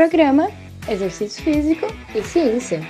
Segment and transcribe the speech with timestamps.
[0.00, 0.48] Programa
[0.88, 2.80] Exercício Físico e Ciência.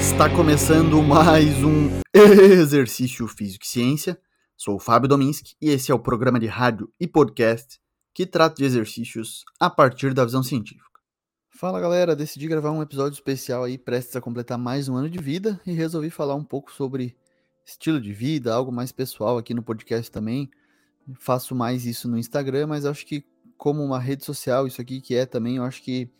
[0.00, 4.18] Está começando mais um Exercício Físico e Ciência.
[4.56, 7.78] Sou o Fábio Dominski e esse é o programa de rádio e podcast
[8.14, 10.98] que trata de exercícios a partir da visão científica.
[11.50, 15.18] Fala galera, decidi gravar um episódio especial aí, prestes a completar mais um ano de
[15.18, 17.14] vida e resolvi falar um pouco sobre
[17.64, 20.50] estilo de vida, algo mais pessoal aqui no podcast também.
[21.18, 23.24] Faço mais isso no Instagram, mas acho que
[23.56, 26.10] como uma rede social, isso aqui que é também, eu acho que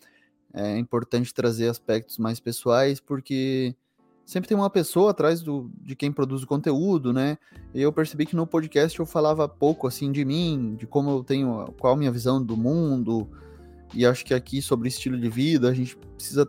[0.52, 3.74] é importante trazer aspectos mais pessoais, porque
[4.24, 7.36] sempre tem uma pessoa atrás do, de quem produz o conteúdo, né?
[7.74, 11.24] E eu percebi que no podcast eu falava pouco assim de mim, de como eu
[11.24, 13.28] tenho, qual a minha visão do mundo.
[13.92, 16.48] E acho que aqui sobre estilo de vida a gente precisa,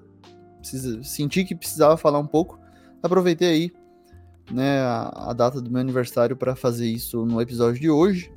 [0.60, 2.60] precisa sentir que precisava falar um pouco.
[3.02, 3.72] Aproveitei aí,
[4.52, 8.32] né, a, a data do meu aniversário para fazer isso no episódio de hoje.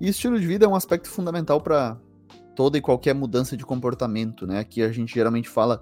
[0.00, 1.96] E estilo de vida é um aspecto fundamental para
[2.54, 4.58] toda e qualquer mudança de comportamento, né?
[4.58, 5.80] Aqui a gente geralmente fala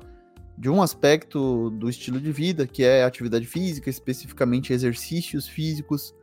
[0.56, 6.14] de um aspecto do estilo de vida, que é atividade física, especificamente exercícios físicos,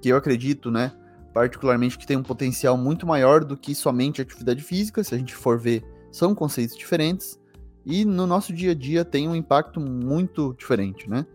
[0.00, 0.92] que eu acredito, né,
[1.34, 5.34] particularmente que tem um potencial muito maior do que somente atividade física, se a gente
[5.34, 7.40] for ver, são conceitos diferentes
[7.84, 11.26] e no nosso dia a dia tem um impacto muito diferente, né?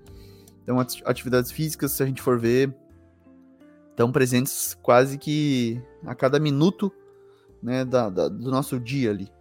[0.63, 2.73] Então, atividades físicas, se a gente for ver,
[3.89, 6.91] estão presentes quase que a cada minuto
[7.61, 9.31] né, da, da, do nosso dia ali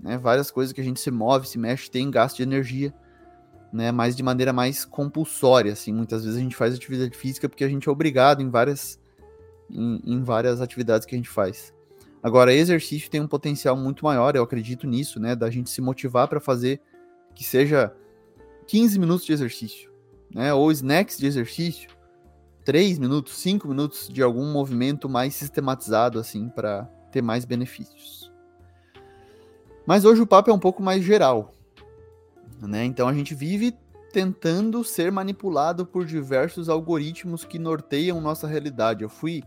[0.00, 0.18] né?
[0.18, 2.94] Várias coisas que a gente se move, se mexe, tem gasto de energia,
[3.72, 3.90] né?
[3.90, 5.92] Mas de maneira mais compulsória, assim.
[5.92, 9.00] Muitas vezes a gente faz atividade física porque a gente é obrigado em várias,
[9.70, 11.74] em, em várias atividades que a gente faz.
[12.22, 15.36] Agora, exercício tem um potencial muito maior, eu acredito nisso, né?
[15.36, 16.80] Da gente se motivar para fazer
[17.34, 17.94] que seja
[18.66, 19.90] 15 minutos de exercício,
[20.34, 20.52] né?
[20.52, 21.90] Ou snacks de exercício,
[22.64, 28.32] 3 minutos, 5 minutos de algum movimento mais sistematizado, assim, para ter mais benefícios.
[29.86, 31.54] Mas hoje o papo é um pouco mais geral.
[32.60, 32.84] Né?
[32.84, 33.76] Então a gente vive
[34.12, 39.02] tentando ser manipulado por diversos algoritmos que norteiam nossa realidade.
[39.02, 39.44] Eu fui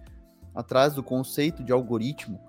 [0.54, 2.40] atrás do conceito de algoritmo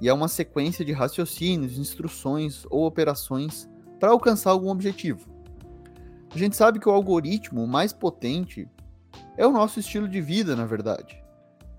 [0.00, 3.68] e é uma sequência de raciocínios, instruções ou operações
[4.00, 5.35] para alcançar algum objetivo.
[6.36, 8.68] A gente sabe que o algoritmo mais potente
[9.36, 11.26] é o nosso estilo de vida, na verdade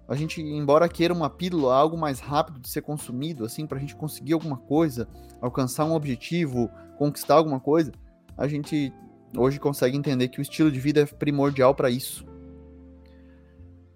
[0.07, 3.81] a gente, embora queira uma pílula, algo mais rápido de ser consumido, assim, para a
[3.81, 5.07] gente conseguir alguma coisa,
[5.41, 7.91] alcançar um objetivo, conquistar alguma coisa,
[8.37, 8.93] a gente
[9.35, 12.25] hoje consegue entender que o estilo de vida é primordial para isso.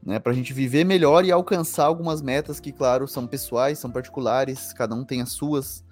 [0.04, 3.92] Né, para a gente viver melhor e alcançar algumas metas que, claro, são pessoais, são
[3.92, 5.86] particulares, cada um tem as suas,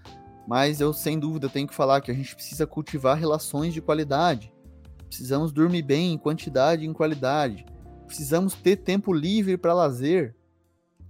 [0.48, 4.52] mas eu sem dúvida tenho que falar que a gente precisa cultivar relações de qualidade.
[5.10, 7.66] Precisamos dormir bem em quantidade e em qualidade
[8.10, 10.36] precisamos ter tempo livre para lazer.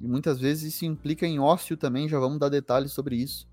[0.02, 3.48] E muitas vezes isso implica em ócio também, já vamos dar detalhes sobre isso.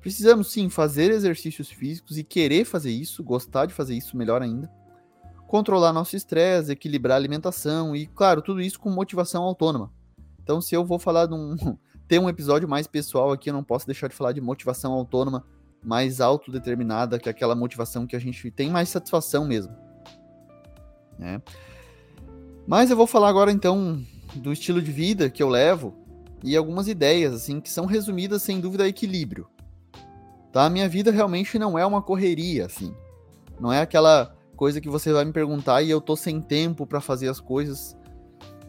[0.00, 4.70] Precisamos sim fazer exercícios físicos e querer fazer isso, gostar de fazer isso melhor ainda.
[5.46, 9.92] Controlar nosso estresse, equilibrar a alimentação e, claro, tudo isso com motivação autônoma.
[10.42, 11.54] Então, se eu vou falar de um.
[12.08, 15.44] ter um episódio mais pessoal aqui, eu não posso deixar de falar de motivação autônoma
[15.82, 19.74] mais autodeterminada, que é aquela motivação que a gente tem mais satisfação mesmo.
[21.18, 21.40] Né?
[22.66, 24.02] Mas eu vou falar agora então
[24.34, 25.94] do estilo de vida que eu levo
[26.42, 29.48] e algumas ideias assim que são resumidas sem dúvida a equilíbrio.
[30.52, 30.64] Tá?
[30.64, 32.94] A minha vida realmente não é uma correria assim.
[33.58, 37.00] Não é aquela coisa que você vai me perguntar e eu tô sem tempo para
[37.00, 37.96] fazer as coisas,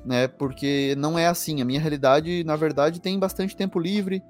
[0.05, 0.27] né?
[0.27, 1.61] Porque não é assim.
[1.61, 4.21] A minha realidade, na verdade, tem bastante tempo livre,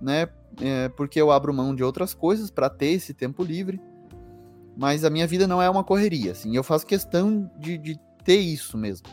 [0.00, 0.28] né?
[0.60, 3.80] É porque eu abro mão de outras coisas para ter esse tempo livre.
[4.76, 6.56] Mas a minha vida não é uma correria, assim.
[6.56, 9.06] Eu faço questão de, de ter isso mesmo.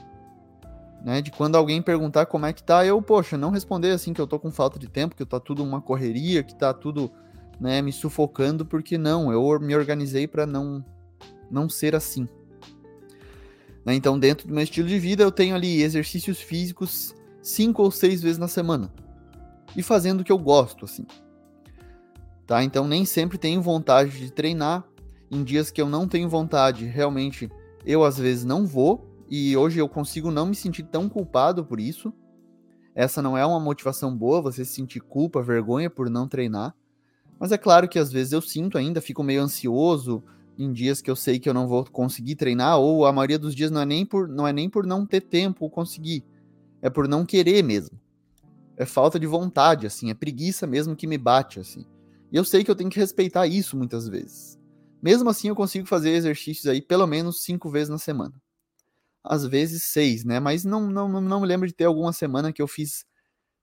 [1.03, 4.19] Né, de quando alguém perguntar como é que tá, eu, poxa, não responder assim que
[4.19, 7.09] eu tô com falta de tempo, que tá tudo uma correria, que tá tudo,
[7.57, 10.83] né, me sufocando, porque não, eu me organizei para não
[11.49, 12.27] não ser assim.
[13.85, 17.91] Né, então, dentro do meu estilo de vida, eu tenho ali exercícios físicos cinco ou
[17.91, 18.91] seis vezes na semana.
[19.75, 21.05] E fazendo o que eu gosto, assim.
[22.49, 22.63] Tá?
[22.63, 24.83] Então, nem sempre tenho vontade de treinar.
[25.29, 27.47] Em dias que eu não tenho vontade, realmente
[27.85, 31.79] eu às vezes não vou, e hoje eu consigo não me sentir tão culpado por
[31.79, 32.11] isso.
[32.95, 36.75] Essa não é uma motivação boa, você sentir culpa, vergonha por não treinar.
[37.39, 40.23] Mas é claro que às vezes eu sinto ainda, fico meio ansioso
[40.57, 43.53] em dias que eu sei que eu não vou conseguir treinar, ou a maioria dos
[43.53, 46.25] dias não é nem por não, é nem por não ter tempo ou conseguir,
[46.81, 47.95] é por não querer mesmo.
[48.75, 51.85] É falta de vontade, assim, é preguiça mesmo que me bate, assim.
[52.31, 54.59] E eu sei que eu tenho que respeitar isso muitas vezes.
[55.01, 58.33] Mesmo assim, eu consigo fazer exercícios aí pelo menos cinco vezes na semana.
[59.23, 60.39] às vezes seis, né?
[60.39, 63.05] Mas não, não, não me lembro de ter alguma semana que eu fiz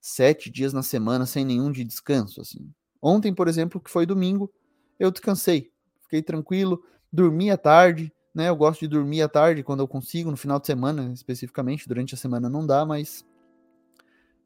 [0.01, 2.71] sete dias na semana sem nenhum de descanso, assim.
[3.03, 4.53] Ontem, por exemplo, que foi domingo,
[4.99, 5.73] eu descansei,
[6.03, 6.83] fiquei tranquilo,
[7.13, 8.49] dormi à tarde, né?
[8.49, 12.15] Eu gosto de dormir à tarde quando eu consigo, no final de semana especificamente, durante
[12.15, 13.25] a semana não dá, mas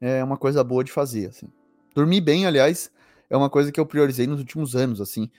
[0.00, 1.48] é uma coisa boa de fazer, assim.
[1.94, 2.90] Dormir bem, aliás,
[3.30, 5.30] é uma coisa que eu priorizei nos últimos anos, assim,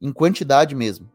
[0.00, 1.08] em quantidade mesmo.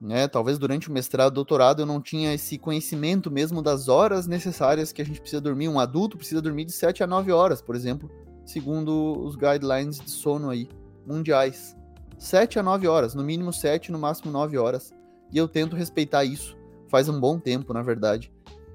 [0.00, 0.26] Né?
[0.26, 5.00] Talvez durante o mestrado, doutorado, eu não tinha esse conhecimento mesmo das horas necessárias que
[5.00, 5.68] a gente precisa dormir.
[5.68, 8.10] Um adulto precisa dormir de 7 a 9 horas, por exemplo,
[8.44, 10.68] segundo os guidelines de sono aí,
[11.06, 11.76] mundiais.
[12.18, 14.92] 7 a 9 horas, no mínimo 7, no máximo 9 horas.
[15.32, 16.60] E eu tento respeitar isso
[16.92, 18.30] faz um bom tempo, na verdade.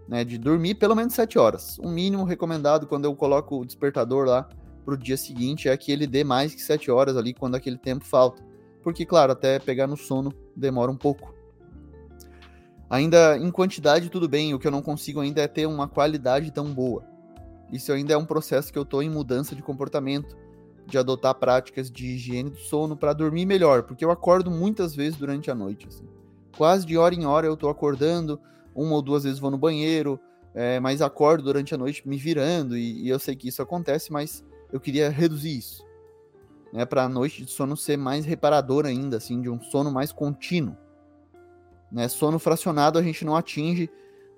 [0.08, 1.78] Né, de dormir pelo menos 7 horas.
[1.80, 4.50] O mínimo recomendado quando eu coloco o despertador lá
[4.88, 7.78] para o dia seguinte é que ele dê mais que 7 horas ali quando aquele
[7.78, 8.42] tempo falta
[8.88, 11.36] porque, claro, até pegar no sono demora um pouco.
[12.90, 16.52] Ainda em quantidade, tudo bem, o que eu não consigo ainda é ter uma qualidade
[16.52, 17.04] tão boa.
[17.70, 20.38] Isso ainda é um processo que eu estou em mudança de comportamento,
[20.86, 25.20] de adotar práticas de higiene do sono para dormir melhor, porque eu acordo muitas vezes
[25.20, 25.86] durante a noite.
[25.90, 26.08] Assim.
[26.56, 28.40] Quase de hora em hora eu estou acordando,
[28.74, 30.18] uma ou duas vezes vou no banheiro,
[30.56, 34.14] é, mas acordo durante a noite me virando, e, e eu sei que isso acontece,
[34.14, 35.88] mas eu queria reduzir isso
[36.72, 40.12] né, para a noite de sono ser mais reparadora ainda, assim, de um sono mais
[40.12, 40.76] contínuo.
[41.92, 42.08] Né?
[42.08, 43.90] Sono fracionado a gente não atinge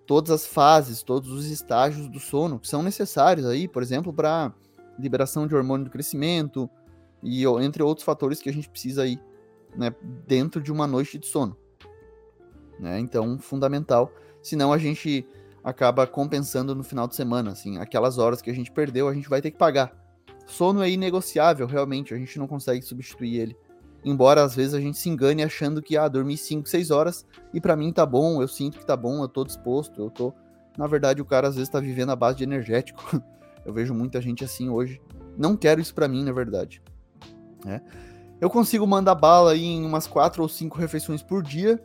[0.05, 4.53] todas as fases, todos os estágios do sono que são necessários aí, por exemplo, para
[4.97, 6.69] liberação de hormônio do crescimento
[7.21, 9.19] e entre outros fatores que a gente precisa aí,
[9.75, 9.93] né,
[10.27, 11.57] dentro de uma noite de sono.
[12.79, 12.99] Né?
[12.99, 14.11] Então, fundamental.
[14.41, 15.27] Senão a gente
[15.63, 19.27] acaba compensando no final de semana, assim, aquelas horas que a gente perdeu, a gente
[19.27, 20.08] vai ter que pagar
[20.51, 23.57] sono é inegociável, realmente, a gente não consegue substituir ele.
[24.03, 27.59] Embora às vezes a gente se engane achando que, ah, dormi 5, 6 horas e
[27.59, 30.33] para mim tá bom, eu sinto que tá bom, eu tô disposto, eu tô.
[30.77, 33.21] Na verdade, o cara às vezes tá vivendo a base de energético.
[33.65, 35.01] eu vejo muita gente assim hoje.
[35.37, 36.81] Não quero isso para mim, na verdade.
[37.65, 37.81] É.
[38.39, 41.83] Eu consigo mandar bala em umas 4 ou 5 refeições por dia.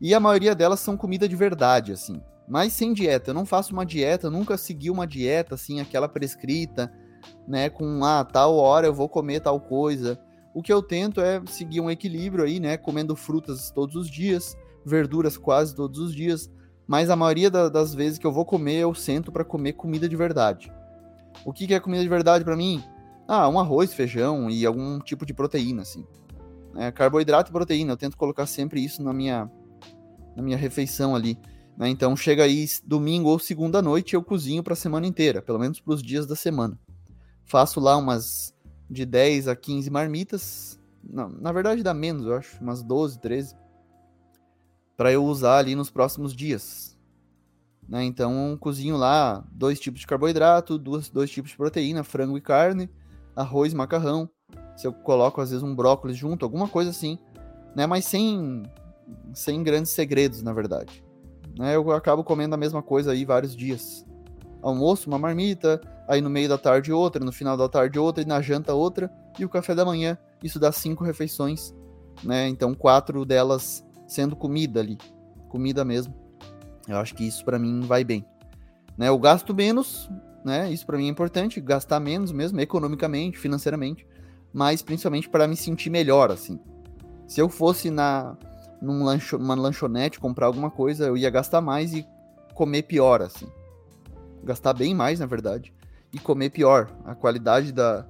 [0.00, 2.20] E a maioria delas são comida de verdade, assim.
[2.48, 3.30] Mas sem dieta.
[3.30, 6.92] Eu não faço uma dieta, nunca segui uma dieta, assim, aquela prescrita
[7.46, 10.18] né, com ah, tal hora eu vou comer tal coisa.
[10.54, 14.56] O que eu tento é seguir um equilíbrio aí, né, comendo frutas todos os dias,
[14.84, 16.50] verduras quase todos os dias,
[16.86, 20.08] mas a maioria da, das vezes que eu vou comer, eu sento para comer comida
[20.08, 20.72] de verdade.
[21.44, 22.82] O que, que é comida de verdade para mim?
[23.28, 26.04] Ah, um arroz, feijão e algum tipo de proteína, assim.
[26.76, 29.48] É, carboidrato e proteína, eu tento colocar sempre isso na minha,
[30.36, 31.38] na minha refeição ali.
[31.76, 31.88] Né?
[31.88, 35.80] Então chega aí domingo ou segunda noite eu cozinho para a semana inteira, pelo menos
[35.80, 36.78] para os dias da semana.
[37.50, 38.54] Faço lá umas
[38.88, 40.78] de 10 a 15 marmitas.
[41.02, 43.56] Não, na verdade dá menos, eu acho, umas 12, 13.
[44.96, 46.96] Para eu usar ali nos próximos dias.
[47.88, 48.04] Né?
[48.04, 52.88] Então, cozinho lá dois tipos de carboidrato, dois, dois tipos de proteína, frango e carne,
[53.34, 54.30] arroz, macarrão.
[54.76, 57.18] Se eu coloco às vezes um brócolis junto, alguma coisa assim,
[57.74, 57.84] né?
[57.84, 58.62] Mas sem
[59.34, 61.04] sem grandes segredos, na verdade.
[61.58, 61.74] Né?
[61.74, 64.06] Eu acabo comendo a mesma coisa aí vários dias.
[64.62, 68.26] Almoço, uma marmita, aí no meio da tarde outra, no final da tarde outra, e
[68.26, 70.18] na janta outra, e o café da manhã.
[70.42, 71.74] Isso dá cinco refeições,
[72.22, 72.48] né?
[72.48, 74.98] Então, quatro delas sendo comida ali,
[75.48, 76.14] comida mesmo.
[76.88, 78.24] Eu acho que isso para mim vai bem.
[78.98, 79.08] Né?
[79.08, 80.10] Eu gasto menos,
[80.44, 80.70] né?
[80.70, 84.06] Isso para mim é importante, gastar menos mesmo, economicamente, financeiramente,
[84.52, 86.58] mas principalmente para me sentir melhor, assim.
[87.26, 88.36] Se eu fosse na
[88.80, 92.06] num lancho, lanchonete comprar alguma coisa, eu ia gastar mais e
[92.54, 93.46] comer pior, assim.
[94.44, 95.72] Gastar bem mais, na verdade
[96.12, 96.90] e comer pior.
[97.04, 98.06] A qualidade da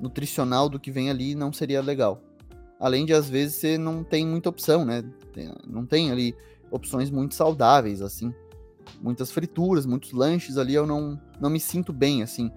[0.00, 2.22] nutricional do que vem ali não seria legal.
[2.78, 5.04] Além de às vezes você não tem muita opção, né?
[5.66, 6.34] Não tem ali
[6.70, 8.32] opções muito saudáveis assim.
[9.00, 12.50] Muitas frituras, muitos lanches ali eu não não me sinto bem assim.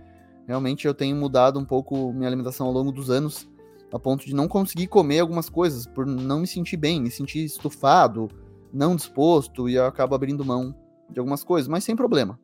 [0.48, 3.50] Realmente eu tenho mudado um pouco minha alimentação ao longo dos anos,
[3.92, 7.44] a ponto de não conseguir comer algumas coisas por não me sentir bem, me sentir
[7.44, 8.30] estufado,
[8.72, 10.76] não disposto e eu acabo abrindo mão
[11.10, 12.40] de algumas coisas, mas sem problema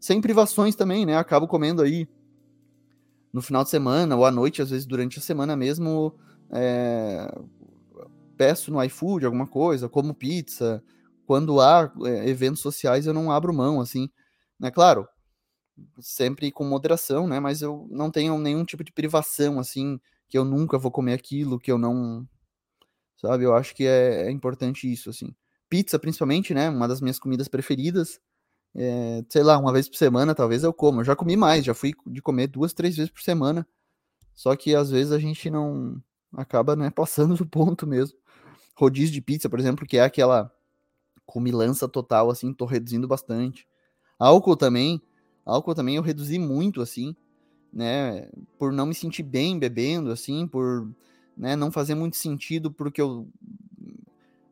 [0.00, 1.16] sem privações também, né?
[1.16, 2.08] Acabo comendo aí
[3.32, 6.14] no final de semana ou à noite, às vezes durante a semana mesmo,
[6.50, 7.30] é,
[8.36, 10.82] peço no iFood alguma coisa, como pizza.
[11.26, 14.08] Quando há é, eventos sociais, eu não abro mão, assim,
[14.58, 14.70] né?
[14.70, 15.06] Claro,
[16.00, 17.40] sempre com moderação, né?
[17.40, 21.58] Mas eu não tenho nenhum tipo de privação, assim, que eu nunca vou comer aquilo,
[21.58, 22.26] que eu não.
[23.16, 23.44] Sabe?
[23.44, 25.34] Eu acho que é, é importante isso, assim.
[25.68, 26.70] Pizza, principalmente, né?
[26.70, 28.20] Uma das minhas comidas preferidas
[28.74, 31.00] é, sei lá, uma vez por semana, talvez eu como.
[31.00, 33.66] Eu já comi mais, já fui de comer duas, três vezes por semana.
[34.34, 36.00] Só que às vezes a gente não
[36.32, 38.16] acaba, né, passando do ponto mesmo.
[38.74, 40.52] Rodízio de pizza, por exemplo, que é aquela
[41.24, 43.66] cumilança total, assim, tô reduzindo bastante.
[44.18, 45.02] Álcool também,
[45.44, 47.16] álcool também eu reduzi muito, assim,
[47.72, 50.88] né, por não me sentir bem bebendo, assim, por
[51.36, 53.26] né, não fazer muito sentido, porque eu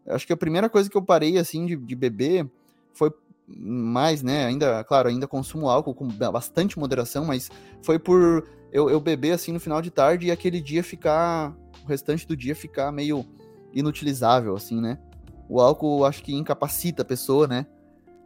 [0.07, 2.51] acho que a primeira coisa que eu parei, assim, de, de beber
[2.93, 3.11] foi
[3.47, 7.51] mais, né, ainda, claro, ainda consumo álcool com bastante moderação, mas
[7.83, 11.87] foi por eu, eu beber, assim, no final de tarde e aquele dia ficar, o
[11.87, 13.25] restante do dia ficar meio
[13.73, 14.99] inutilizável, assim, né,
[15.49, 17.67] o álcool acho que incapacita a pessoa, né,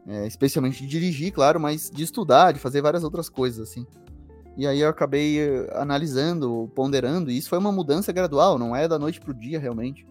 [0.06, 3.86] é, especialmente de dirigir, claro, mas de estudar, de fazer várias outras coisas, assim.
[4.58, 8.88] E aí eu acabei eh, analisando, ponderando, e isso foi uma mudança gradual, não é
[8.88, 10.04] da noite pro dia realmente.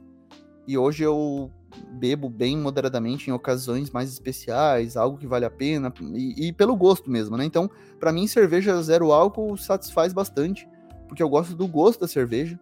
[0.66, 5.94] E hoje eu bebo bem moderadamente em ocasiões mais especiais, algo que vale a pena,
[6.14, 7.46] e, e pelo gosto mesmo, né?
[7.46, 7.70] Então,
[8.00, 10.68] para mim, cerveja zero álcool satisfaz bastante,
[11.08, 12.60] porque eu gosto do gosto da cerveja.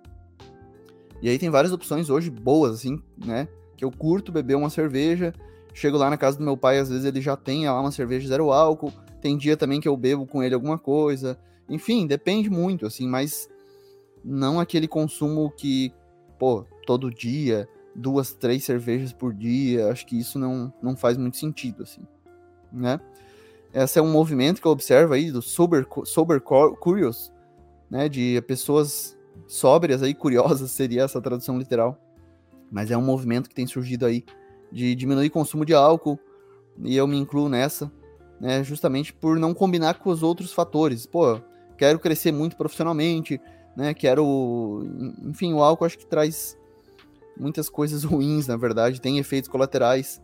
[1.21, 3.47] E aí tem várias opções hoje boas, assim, né?
[3.75, 5.33] Que eu curto beber uma cerveja.
[5.73, 8.27] Chego lá na casa do meu pai, às vezes ele já tem lá uma cerveja
[8.27, 8.93] zero álcool.
[9.21, 11.37] Tem dia também que eu bebo com ele alguma coisa.
[11.67, 13.49] Enfim, depende muito, assim, mas
[14.23, 15.91] não aquele consumo que,
[16.37, 21.37] pô, todo dia, duas, três cervejas por dia, acho que isso não, não faz muito
[21.37, 22.01] sentido, assim,
[22.71, 22.99] né?
[23.73, 27.31] Esse é um movimento que eu observo aí do sober, sober curious,
[27.89, 31.99] né, de pessoas sóbrias aí, curiosas seria essa tradução literal,
[32.71, 34.23] mas é um movimento que tem surgido aí
[34.71, 36.19] de diminuir o consumo de álcool,
[36.83, 37.91] e eu me incluo nessa,
[38.39, 41.05] né, justamente por não combinar com os outros fatores.
[41.05, 41.39] Pô,
[41.77, 43.39] quero crescer muito profissionalmente,
[43.75, 43.93] né?
[43.93, 44.85] Quero,
[45.23, 46.57] enfim, o álcool acho que traz
[47.37, 50.21] muitas coisas ruins, na verdade, tem efeitos colaterais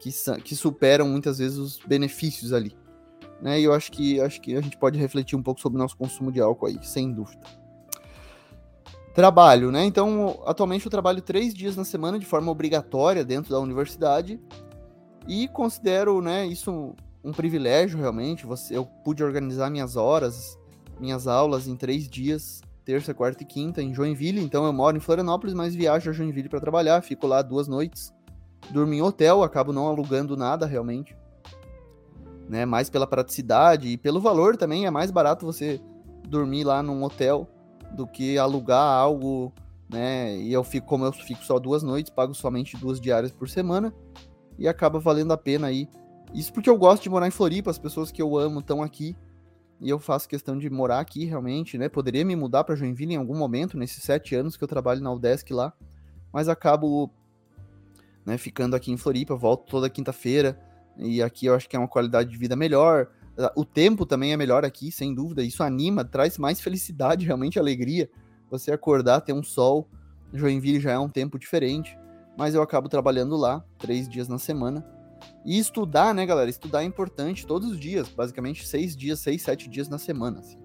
[0.00, 0.10] que,
[0.42, 2.76] que superam muitas vezes os benefícios ali.
[3.40, 3.60] Né?
[3.60, 5.96] E eu acho que acho que a gente pode refletir um pouco sobre o nosso
[5.96, 7.42] consumo de álcool aí, sem dúvida.
[9.14, 9.84] Trabalho, né?
[9.84, 14.40] Então, atualmente eu trabalho três dias na semana de forma obrigatória dentro da universidade
[15.28, 18.46] e considero, né, isso um privilégio realmente.
[18.46, 20.58] Você, eu pude organizar minhas horas,
[20.98, 24.42] minhas aulas em três dias, terça, quarta e quinta, em Joinville.
[24.42, 28.12] Então eu moro em Florianópolis, mas viajo a Joinville para trabalhar, fico lá duas noites,
[28.70, 31.16] durmo em hotel, acabo não alugando nada realmente.
[32.48, 35.80] Né, mais pela praticidade e pelo valor também, é mais barato você
[36.28, 37.48] dormir lá num hotel
[37.92, 39.52] do que alugar algo,
[39.88, 40.36] né?
[40.36, 43.94] E eu fico, como eu fico só duas noites, pago somente duas diárias por semana
[44.58, 45.88] e acaba valendo a pena aí.
[46.34, 49.16] Isso porque eu gosto de morar em Floripa, as pessoas que eu amo estão aqui
[49.82, 51.88] e eu faço questão de morar aqui realmente, né?
[51.88, 55.12] Poderia me mudar para Joinville em algum momento, nesses sete anos que eu trabalho na
[55.12, 55.72] UDESC lá,
[56.32, 57.10] mas acabo
[58.24, 60.56] né, ficando aqui em Floripa, volto toda quinta-feira,
[60.96, 63.08] e aqui eu acho que é uma qualidade de vida melhor.
[63.56, 68.08] O tempo também é melhor aqui, sem dúvida, isso anima, traz mais felicidade, realmente alegria.
[68.50, 69.88] Você acordar, ter um sol,
[70.32, 71.98] Joinville já é um tempo diferente,
[72.38, 74.86] mas eu acabo trabalhando lá, três dias na semana,
[75.44, 76.48] e estudar, né, galera?
[76.48, 80.40] Estudar é importante todos os dias, basicamente seis dias, seis, sete dias na semana.
[80.40, 80.58] Assim.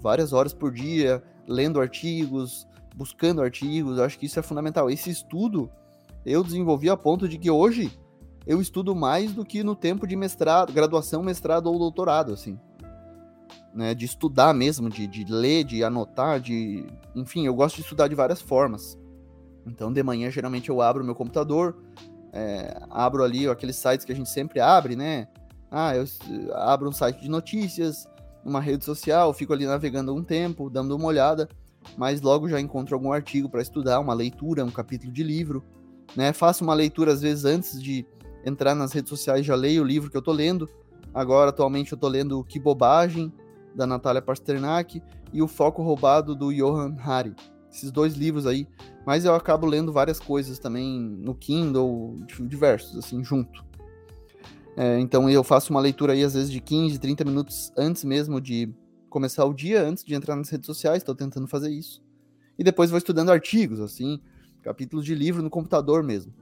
[0.00, 4.90] Várias horas por dia, lendo artigos, buscando artigos, eu acho que isso é fundamental.
[4.90, 5.70] Esse estudo
[6.24, 7.92] eu desenvolvi a ponto de que hoje
[8.46, 12.58] eu estudo mais do que no tempo de mestrado, graduação, mestrado ou doutorado, assim.
[13.72, 16.86] Né, de estudar mesmo, de, de ler, de anotar, de.
[17.14, 18.96] Enfim, eu gosto de estudar de várias formas.
[19.66, 21.82] Então, de manhã, geralmente, eu abro meu computador,
[22.34, 25.28] é, abro ali aqueles sites que a gente sempre abre, né?
[25.70, 26.04] Ah, eu
[26.52, 28.08] abro um site de notícias,
[28.44, 31.48] uma rede social, fico ali navegando um tempo, dando uma olhada,
[31.96, 35.62] mas logo já encontro algum artigo para estudar, uma leitura, um capítulo de livro,
[36.16, 36.32] né?
[36.32, 38.04] Faço uma leitura às vezes antes de
[38.44, 40.68] entrar nas redes sociais, já leio o livro que eu tô lendo.
[41.14, 43.32] Agora, atualmente, eu tô lendo Que Bobagem,
[43.74, 45.00] da Natália Pasternak,
[45.32, 47.34] e O Foco Roubado, do Johan Hari.
[47.74, 48.66] Esses dois livros aí
[49.06, 53.64] mas eu acabo lendo várias coisas também no Kindle, diversos, assim, junto.
[54.76, 58.40] É, então eu faço uma leitura aí, às vezes, de 15, 30 minutos antes mesmo
[58.40, 58.72] de
[59.10, 62.02] começar o dia, antes de entrar nas redes sociais, estou tentando fazer isso.
[62.58, 64.20] E depois vou estudando artigos, assim,
[64.62, 66.32] capítulos de livro no computador mesmo.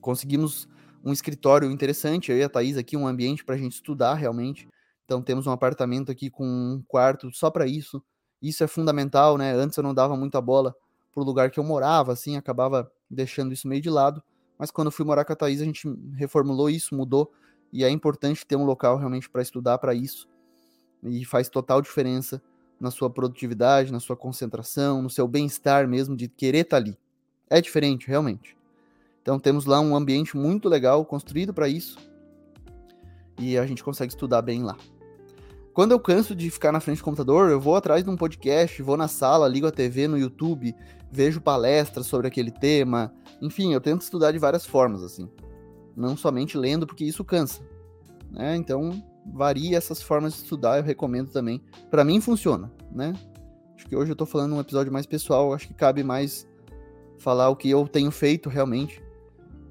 [0.00, 0.68] Conseguimos
[1.04, 4.68] um escritório interessante, eu e a Thaís aqui, um ambiente para a gente estudar realmente.
[5.04, 8.02] Então temos um apartamento aqui com um quarto só para isso.
[8.44, 9.54] Isso é fundamental, né?
[9.54, 10.76] Antes eu não dava muita bola
[11.14, 14.22] pro lugar que eu morava, assim, acabava deixando isso meio de lado.
[14.58, 17.32] Mas quando eu fui morar com a Thaís, a gente reformulou isso, mudou.
[17.72, 20.28] E é importante ter um local realmente para estudar para isso.
[21.02, 22.42] E faz total diferença
[22.78, 26.98] na sua produtividade, na sua concentração, no seu bem-estar mesmo, de querer estar tá ali.
[27.48, 28.54] É diferente, realmente.
[29.22, 31.98] Então temos lá um ambiente muito legal, construído para isso.
[33.38, 34.76] E a gente consegue estudar bem lá.
[35.74, 38.80] Quando eu canso de ficar na frente do computador, eu vou atrás de um podcast,
[38.80, 40.72] vou na sala, ligo a TV no YouTube,
[41.10, 43.12] vejo palestras sobre aquele tema.
[43.42, 45.28] Enfim, eu tento estudar de várias formas, assim.
[45.96, 47.60] não somente lendo, porque isso cansa.
[48.30, 48.54] Né?
[48.54, 51.60] Então, varia essas formas de estudar, eu recomendo também.
[51.90, 53.12] Para mim funciona, né?
[53.74, 56.46] Acho que hoje eu tô falando um episódio mais pessoal, acho que cabe mais
[57.18, 59.02] falar o que eu tenho feito realmente.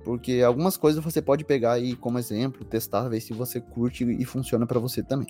[0.04, 4.26] Porque algumas coisas você pode pegar aí como exemplo, testar, ver se você curte e
[4.26, 5.28] funciona para você também.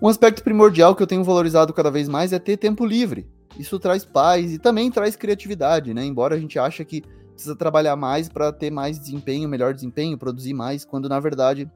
[0.00, 3.26] Um aspecto primordial que eu tenho valorizado cada vez mais é ter tempo livre.
[3.58, 6.04] Isso traz paz e também traz criatividade, né?
[6.04, 10.52] Embora a gente ache que precisa trabalhar mais para ter mais desempenho, melhor desempenho, produzir
[10.52, 11.70] mais, quando na verdade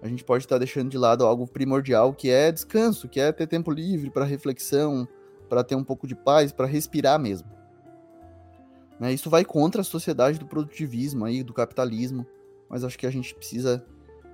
[0.00, 3.46] a gente pode estar deixando de lado algo primordial que é descanso, que é ter
[3.46, 5.06] tempo livre para reflexão,
[5.48, 7.48] para ter um pouco de paz, para respirar mesmo.
[8.98, 9.12] Né?
[9.12, 12.26] Isso vai contra a sociedade do produtivismo aí, do capitalismo,
[12.68, 13.84] mas acho que a gente precisa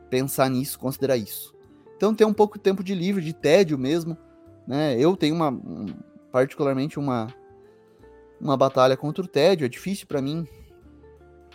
[0.09, 1.58] pensar nisso, considerar isso.
[1.99, 4.17] Então ter um pouco de tempo de livre, de tédio mesmo,
[4.69, 4.97] né?
[4.97, 5.87] Eu tenho uma um,
[6.31, 7.27] particularmente uma
[8.41, 10.47] uma batalha contra o tédio, é difícil para mim,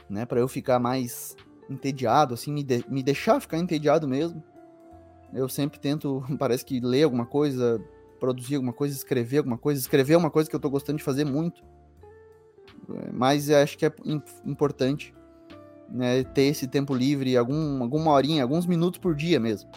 [0.09, 1.33] né, para eu ficar mais
[1.69, 4.43] entediado assim, me, de, me deixar ficar entediado mesmo.
[5.33, 7.81] Eu sempre tento, parece que ler alguma coisa,
[8.19, 11.23] produzir alguma coisa, escrever alguma coisa, escrever uma coisa que eu tô gostando de fazer
[11.23, 11.63] muito.
[13.13, 13.93] Mas acho que é
[14.45, 15.15] importante
[15.87, 19.71] né, ter esse tempo livre, algum, alguma horinha, alguns minutos por dia mesmo.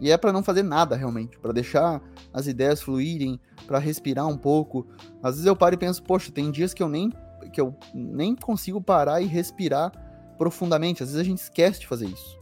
[0.00, 4.36] E é para não fazer nada realmente, para deixar as ideias fluírem, para respirar um
[4.36, 4.86] pouco.
[5.22, 7.12] Às vezes eu paro e penso, poxa, tem dias que eu nem
[7.52, 9.92] que eu nem consigo parar e respirar
[10.36, 11.02] profundamente.
[11.02, 12.38] Às vezes a gente esquece de fazer isso.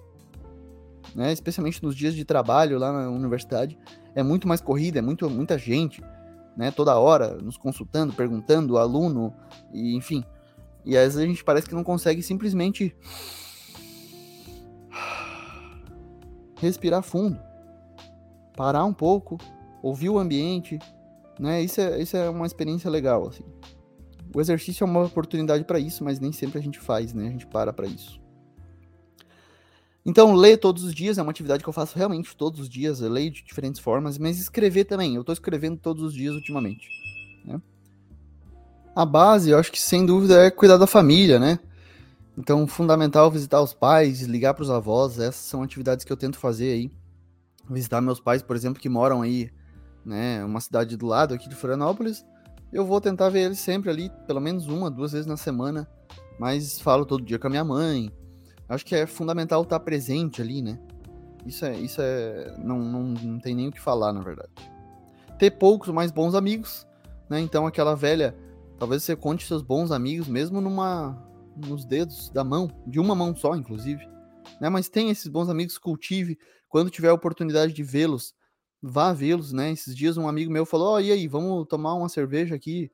[1.15, 1.33] Né?
[1.33, 3.79] Especialmente nos dias de trabalho lá na universidade,
[4.15, 6.03] é muito mais corrida, é muito muita gente,
[6.57, 9.35] né, toda hora nos consultando, perguntando, aluno,
[9.73, 10.25] e enfim.
[10.85, 12.95] E às vezes a gente parece que não consegue simplesmente
[16.63, 17.39] respirar fundo,
[18.57, 19.37] parar um pouco,
[19.83, 20.79] ouvir o ambiente,
[21.39, 21.61] né?
[21.61, 23.43] Isso é, isso é uma experiência legal, assim.
[24.35, 27.27] O exercício é uma oportunidade para isso, mas nem sempre a gente faz, né?
[27.27, 28.23] A gente para para isso.
[30.07, 33.01] Então, ler todos os dias é uma atividade que eu faço realmente todos os dias.
[33.01, 35.15] Eu leio de diferentes formas, mas escrever também.
[35.15, 36.89] Eu estou escrevendo todos os dias ultimamente.
[37.45, 37.61] Né?
[38.95, 41.59] A base, eu acho que sem dúvida é cuidar da família, né?
[42.43, 46.37] Então, fundamental visitar os pais, ligar para os avós, essas são atividades que eu tento
[46.37, 46.91] fazer aí.
[47.71, 49.49] Visitar meus pais, por exemplo, que moram aí,
[50.05, 52.27] né, uma cidade do lado aqui de Florianópolis.
[52.73, 55.89] Eu vou tentar ver eles sempre ali, pelo menos uma, duas vezes na semana,
[56.37, 58.11] mas falo todo dia com a minha mãe.
[58.69, 60.81] Acho que é fundamental estar presente ali, né?
[61.47, 64.51] Isso é, isso é, não, não, não tem nem o que falar, na verdade.
[65.39, 66.89] Ter poucos, mais bons amigos,
[67.31, 67.39] né?
[67.39, 68.37] Então aquela velha,
[68.81, 73.35] talvez você conte seus bons amigos mesmo numa nos dedos da mão, de uma mão
[73.35, 74.07] só, inclusive.
[74.61, 74.69] Né?
[74.69, 76.39] Mas tem esses bons amigos, cultive.
[76.69, 78.35] Quando tiver a oportunidade de vê-los,
[78.83, 79.71] vá vê-los, né?
[79.71, 82.91] Esses dias um amigo meu falou: oh, e aí, vamos tomar uma cerveja aqui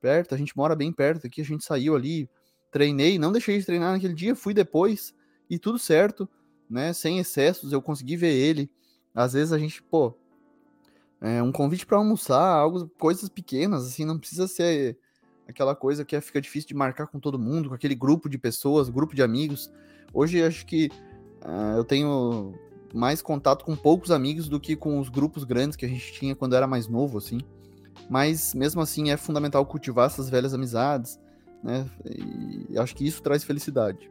[0.00, 0.34] perto?
[0.34, 2.28] A gente mora bem perto aqui, a gente saiu ali,
[2.70, 5.14] treinei, não deixei de treinar naquele dia, fui depois
[5.48, 6.28] e tudo certo,
[6.68, 6.92] né?
[6.92, 8.70] Sem excessos, eu consegui ver ele.
[9.14, 10.16] Às vezes a gente, pô,
[11.20, 14.98] é um convite para almoçar, algo, coisas pequenas, assim, não precisa ser
[15.52, 18.36] aquela coisa que é, fica difícil de marcar com todo mundo, com aquele grupo de
[18.38, 19.70] pessoas, grupo de amigos.
[20.12, 20.90] Hoje acho que
[21.44, 22.54] uh, eu tenho
[22.92, 26.34] mais contato com poucos amigos do que com os grupos grandes que a gente tinha
[26.34, 27.38] quando era mais novo, assim.
[28.10, 31.18] Mas mesmo assim é fundamental cultivar essas velhas amizades,
[31.62, 31.86] né?
[32.04, 34.10] E acho que isso traz felicidade.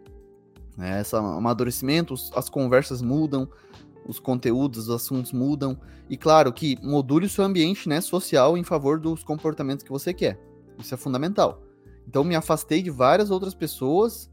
[0.79, 3.47] É, esse amadurecimento, as conversas mudam,
[4.07, 5.77] os conteúdos, os assuntos mudam.
[6.09, 10.13] E claro que module o seu ambiente né, social em favor dos comportamentos que você
[10.13, 10.39] quer.
[10.81, 11.61] Isso é fundamental.
[12.07, 14.29] Então me afastei de várias outras pessoas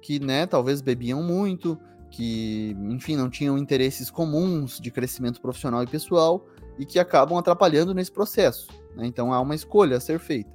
[0.00, 1.78] que, né, talvez bebiam muito,
[2.10, 6.44] que, enfim, não tinham interesses comuns de crescimento profissional e pessoal
[6.78, 8.68] e que acabam atrapalhando nesse processo.
[8.96, 9.06] Né?
[9.06, 10.50] Então há uma escolha a ser feita.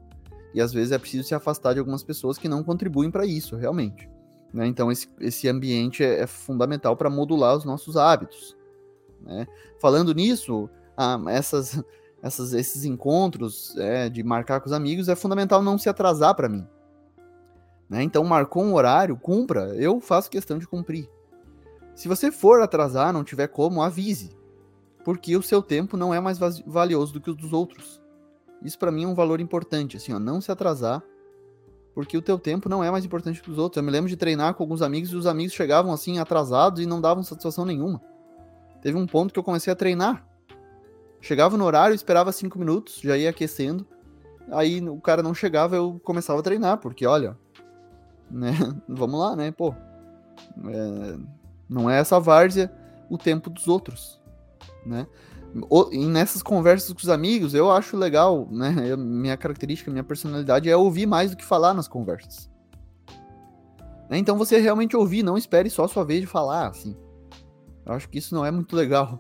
[0.54, 3.56] E às vezes é preciso se afastar de algumas pessoas que não contribuem para isso,
[3.56, 4.10] realmente.
[4.54, 4.68] Né?
[4.68, 8.56] Então esse, esse ambiente é, é fundamental para modular os nossos hábitos.
[9.22, 9.46] Né?
[9.80, 11.82] Falando nisso, ah, essas
[12.22, 16.50] essas, esses encontros é, de marcar com os amigos, é fundamental não se atrasar para
[16.50, 16.66] mim.
[17.90, 18.04] Né?
[18.04, 19.76] Então, marcou um horário, cumpra.
[19.76, 21.10] Eu faço questão de cumprir.
[21.94, 24.36] Se você for atrasar, não tiver como, avise.
[25.04, 28.02] Porque o seu tempo não é mais valioso do que o dos outros.
[28.62, 31.04] Isso para mim é um valor importante, assim, ó, não se atrasar,
[31.94, 33.78] porque o teu tempo não é mais importante que os outros.
[33.78, 36.86] Eu me lembro de treinar com alguns amigos e os amigos chegavam assim atrasados e
[36.86, 38.02] não davam satisfação nenhuma.
[38.82, 40.28] Teve um ponto que eu comecei a treinar
[41.26, 43.84] Chegava no horário, esperava cinco minutos, já ia aquecendo.
[44.52, 47.36] Aí o cara não chegava, eu começava a treinar, porque olha,
[48.30, 48.52] né?
[48.88, 49.52] Vamos lá, né?
[49.52, 49.74] Pô,
[50.68, 51.18] é,
[51.68, 52.72] não é essa várzea
[53.10, 54.22] o tempo dos outros,
[54.86, 55.08] né?
[55.68, 58.76] O, e nessas conversas com os amigos, eu acho legal, né?
[58.88, 62.52] Eu, minha característica, minha personalidade é ouvir mais do que falar nas conversas.
[64.08, 64.20] Né?
[64.20, 66.96] Então você realmente ouvir, não espere só a sua vez de falar, assim.
[67.84, 69.20] Eu acho que isso não é muito legal.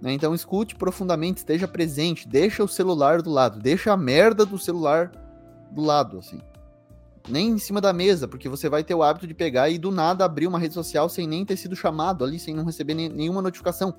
[0.00, 0.12] Né?
[0.12, 5.10] Então escute profundamente, esteja presente, deixa o celular do lado, deixa a merda do celular
[5.70, 6.40] do lado, assim.
[7.28, 9.90] Nem em cima da mesa, porque você vai ter o hábito de pegar e do
[9.90, 13.42] nada abrir uma rede social sem nem ter sido chamado ali, sem não receber nenhuma
[13.42, 13.94] notificação.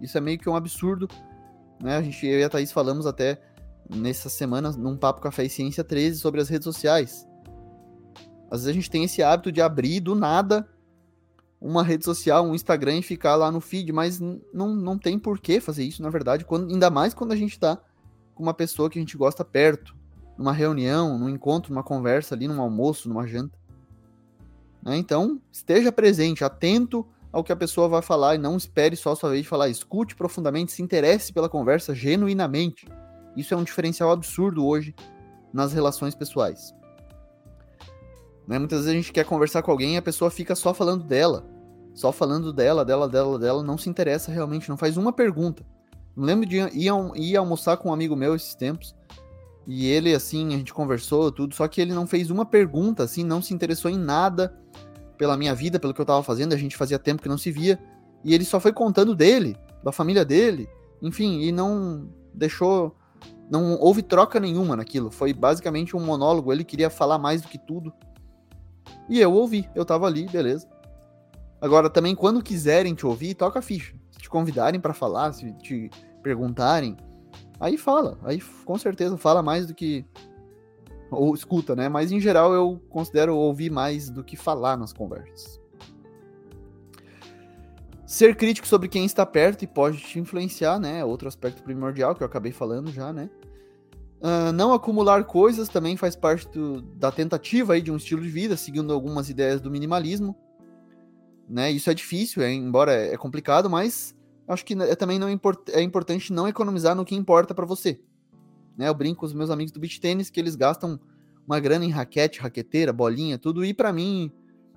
[0.00, 1.08] Isso é meio que um absurdo.
[1.80, 1.96] Né?
[1.96, 3.40] A gente, eu e a Thaís falamos até
[3.88, 7.26] nessas semanas num Papo Café e Ciência 13 sobre as redes sociais.
[8.50, 10.68] Às vezes a gente tem esse hábito de abrir do nada
[11.60, 15.40] uma rede social, um Instagram e ficar lá no feed, mas não, não tem por
[15.40, 17.80] que fazer isso, na verdade, quando, ainda mais quando a gente tá
[18.34, 19.96] com uma pessoa que a gente gosta perto,
[20.36, 23.58] numa reunião, num encontro, numa conversa ali, num almoço, numa janta.
[24.80, 24.96] Né?
[24.96, 29.16] Então, esteja presente, atento ao que a pessoa vai falar e não espere só a
[29.16, 29.68] sua vez de falar.
[29.68, 32.86] Escute profundamente, se interesse pela conversa genuinamente.
[33.36, 34.94] Isso é um diferencial absurdo hoje
[35.52, 36.72] nas relações pessoais.
[38.48, 38.58] Né?
[38.58, 41.46] Muitas vezes a gente quer conversar com alguém e a pessoa fica só falando dela.
[41.94, 45.66] Só falando dela, dela, dela, dela, não se interessa realmente, não faz uma pergunta.
[46.16, 48.96] Eu lembro de ir, almoçar com um amigo meu esses tempos.
[49.66, 53.22] E ele, assim, a gente conversou tudo, só que ele não fez uma pergunta, assim,
[53.22, 54.56] não se interessou em nada
[55.18, 57.50] pela minha vida, pelo que eu tava fazendo, a gente fazia tempo que não se
[57.50, 57.78] via.
[58.24, 60.68] E ele só foi contando dele, da família dele,
[61.02, 62.96] enfim, e não deixou.
[63.50, 65.10] Não houve troca nenhuma naquilo.
[65.10, 66.52] Foi basicamente um monólogo.
[66.52, 67.92] Ele queria falar mais do que tudo.
[69.08, 70.68] E eu ouvi, eu tava ali, beleza.
[71.60, 73.94] Agora, também, quando quiserem te ouvir, toca a ficha.
[74.10, 75.90] Se te convidarem para falar, se te
[76.22, 76.96] perguntarem,
[77.58, 78.18] aí fala.
[78.22, 80.04] Aí com certeza fala mais do que.
[81.10, 81.88] Ou escuta, né?
[81.88, 85.58] Mas em geral eu considero ouvir mais do que falar nas conversas.
[88.04, 91.04] Ser crítico sobre quem está perto e pode te influenciar, né?
[91.04, 93.28] Outro aspecto primordial que eu acabei falando já, né?
[94.20, 98.28] Uh, não acumular coisas também faz parte do, da tentativa aí de um estilo de
[98.28, 100.36] vida, seguindo algumas ideias do minimalismo.
[101.48, 101.70] Né?
[101.70, 104.14] Isso é difícil, é, embora é, complicado, mas
[104.48, 108.00] acho que é, também não import, é importante não economizar no que importa para você.
[108.76, 108.88] Né?
[108.88, 110.98] Eu brinco com os meus amigos do beach tênis que eles gastam
[111.46, 114.32] uma grana em raquete, raqueteira, bolinha, tudo, e para mim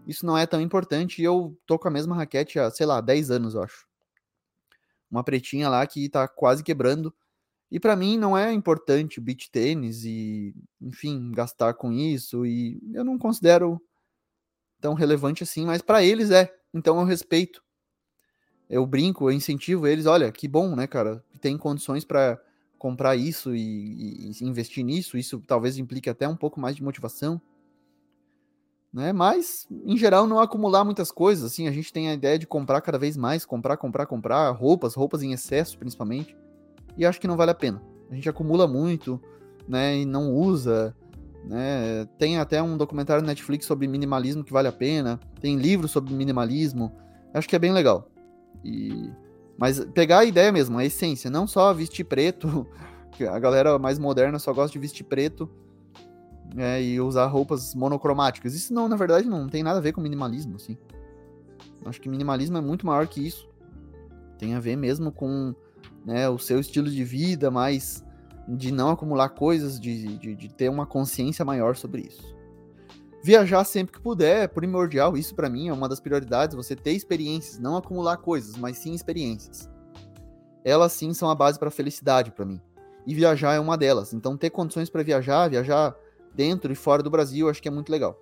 [0.07, 1.21] isso não é tão importante.
[1.21, 3.87] E eu tô com a mesma raquete há, sei lá, 10 anos, eu acho.
[5.09, 7.13] Uma pretinha lá que tá quase quebrando
[7.71, 12.45] e para mim não é importante o beach tênis e, enfim, gastar com isso.
[12.45, 13.81] E eu não considero
[14.81, 16.53] tão relevante assim, mas para eles é.
[16.73, 17.63] Então eu respeito.
[18.69, 20.05] Eu brinco, eu incentivo eles.
[20.05, 21.23] Olha, que bom, né, cara?
[21.39, 22.41] Tem condições para
[22.77, 25.17] comprar isso e, e, investir nisso.
[25.17, 27.41] Isso talvez implique até um pouco mais de motivação.
[28.91, 29.13] Né?
[29.13, 31.49] Mas, em geral, não acumular muitas coisas.
[31.49, 34.93] Assim, a gente tem a ideia de comprar cada vez mais, comprar, comprar, comprar roupas,
[34.93, 36.35] roupas em excesso, principalmente
[36.97, 37.81] e acho que não vale a pena.
[38.09, 39.21] A gente acumula muito,
[39.67, 40.95] né, e não usa,
[41.45, 42.05] né?
[42.17, 46.13] Tem até um documentário na Netflix sobre minimalismo que vale a pena, tem livros sobre
[46.13, 46.91] minimalismo,
[47.33, 48.09] acho que é bem legal.
[48.63, 49.09] E
[49.57, 52.65] mas pegar a ideia mesmo, a essência, não só vestir preto,
[53.13, 55.47] que a galera mais moderna só gosta de vestir preto
[56.57, 58.55] é, e usar roupas monocromáticas.
[58.55, 60.75] Isso não, na verdade, não tem nada a ver com minimalismo, assim.
[61.85, 63.47] Acho que minimalismo é muito maior que isso.
[64.39, 65.53] Tem a ver mesmo com
[66.05, 68.03] né, o seu estilo de vida, mais
[68.47, 72.35] de não acumular coisas, de, de, de ter uma consciência maior sobre isso.
[73.23, 76.91] Viajar sempre que puder é primordial, isso para mim é uma das prioridades, você ter
[76.91, 79.69] experiências, não acumular coisas, mas sim experiências.
[80.65, 82.59] Elas sim são a base para a felicidade para mim.
[83.05, 84.13] E viajar é uma delas.
[84.13, 85.95] Então ter condições para viajar, viajar
[86.33, 88.19] dentro e fora do Brasil, acho que é muito legal.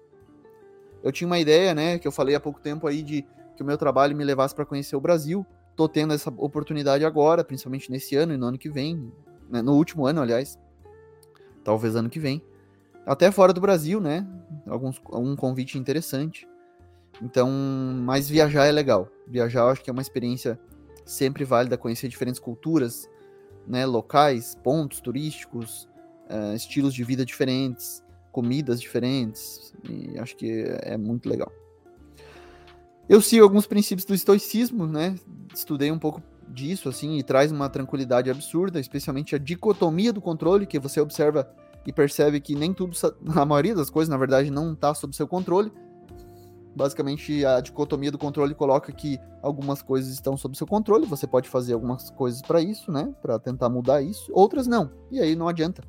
[1.01, 3.65] Eu tinha uma ideia, né, que eu falei há pouco tempo aí de que o
[3.65, 5.45] meu trabalho me levasse para conhecer o Brasil
[5.79, 9.09] tô tendo essa oportunidade agora, principalmente nesse ano e no ano que vem,
[9.49, 10.59] né, no último ano, aliás,
[11.63, 12.43] talvez ano que vem,
[13.05, 14.27] até fora do Brasil, né?
[14.67, 16.45] Alguns, algum convite interessante.
[17.21, 17.49] Então,
[18.03, 19.07] mas viajar é legal.
[19.25, 20.59] Viajar eu acho que é uma experiência
[21.05, 23.09] sempre válida, conhecer diferentes culturas,
[23.65, 25.87] né, locais, pontos turísticos,
[26.29, 31.49] uh, estilos de vida diferentes, comidas diferentes, e acho que é muito legal.
[33.09, 35.15] Eu sigo alguns princípios do estoicismo, né?
[35.51, 40.67] Estudei um pouco disso, assim, e traz uma tranquilidade absurda, especialmente a dicotomia do controle,
[40.67, 41.51] que você observa
[41.87, 42.95] e percebe que nem tudo,
[43.35, 45.71] a maioria das coisas, na verdade, não está sob seu controle.
[46.75, 51.49] Basicamente, a dicotomia do controle coloca que algumas coisas estão sob seu controle, você pode
[51.49, 53.11] fazer algumas coisas para isso, né?
[53.23, 54.91] Para tentar mudar isso, outras não.
[55.09, 55.81] E aí não adianta.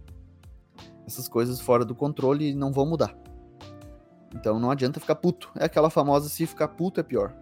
[1.07, 3.15] Essas coisas fora do controle não vão mudar.
[4.35, 5.51] Então não adianta ficar puto.
[5.57, 7.35] É aquela famosa se ficar puto é pior.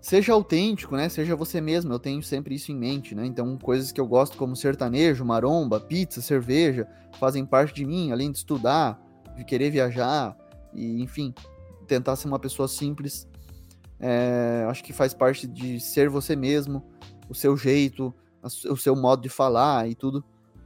[0.00, 1.08] Seja autêntico, né?
[1.08, 1.92] Seja você mesmo.
[1.92, 3.24] Eu tenho sempre isso em mente, né?
[3.24, 6.88] Então coisas que eu gosto como sertanejo, maromba, pizza, cerveja,
[7.20, 9.00] fazem parte de mim, além de estudar,
[9.36, 10.36] de querer viajar,
[10.74, 11.32] e enfim,
[11.86, 13.28] tentar ser uma pessoa simples.
[14.00, 16.82] É, acho que faz parte de ser você mesmo,
[17.28, 18.12] o seu jeito,
[18.68, 20.24] o seu modo de falar e tudo.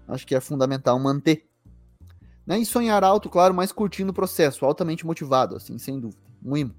[0.09, 1.46] Acho que é fundamental manter.
[2.47, 2.59] Né?
[2.61, 6.23] E sonhar alto, claro, mas curtindo o processo, altamente motivado, assim, sem dúvida.
[6.41, 6.75] Muito.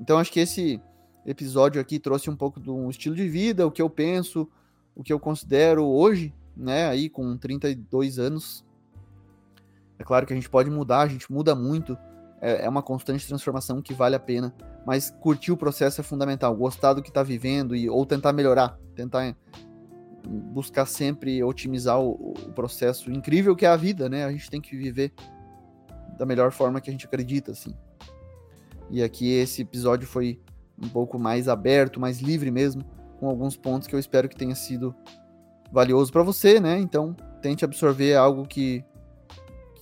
[0.00, 0.80] Então acho que esse
[1.24, 4.48] episódio aqui trouxe um pouco do estilo de vida, o que eu penso,
[4.94, 8.64] o que eu considero hoje, né, aí com 32 anos.
[9.98, 11.98] É claro que a gente pode mudar, a gente muda muito,
[12.40, 14.54] é, é uma constante transformação que vale a pena,
[14.86, 18.78] mas curtir o processo é fundamental, gostar do que está vivendo e ou tentar melhorar,
[18.94, 19.36] tentar
[20.28, 24.24] buscar sempre otimizar o, o, processo incrível que é a vida, né?
[24.24, 25.12] A gente tem que viver
[26.18, 27.74] da melhor forma que a gente acredita, assim.
[28.90, 30.40] E aqui esse episódio foi
[30.80, 32.84] um pouco mais aberto, mais livre mesmo,
[33.18, 34.94] com alguns pontos que eu espero que tenha sido
[35.72, 36.78] valioso para você, né?
[36.78, 38.84] Então, tente absorver algo que,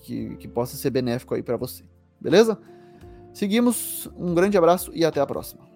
[0.02, 1.85] que, que possa ser benéfico aí para você.
[2.20, 2.59] Beleza?
[3.32, 5.75] Seguimos, um grande abraço e até a próxima.